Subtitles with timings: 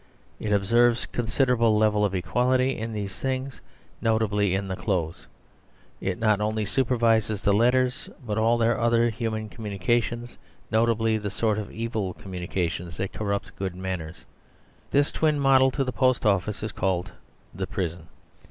[0.39, 3.61] It observes considerable level of equality in these things;
[4.01, 5.27] notably in the clothes.
[5.99, 10.39] It not only supervises the letters but all the other human communications;
[10.71, 14.25] notably the sort of evil communications that corrupt good manners.
[14.89, 17.11] This twin model to the Post Office is called
[17.53, 18.07] the Prison.